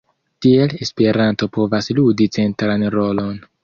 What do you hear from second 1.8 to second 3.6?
ludi centran rolon.